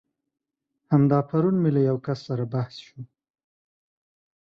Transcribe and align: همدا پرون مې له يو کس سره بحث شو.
همدا 0.91 1.19
پرون 1.29 1.55
مې 1.61 1.69
له 1.75 1.81
يو 1.89 1.97
کس 2.05 2.19
سره 2.27 2.45
بحث 2.53 2.75
شو. 2.87 2.99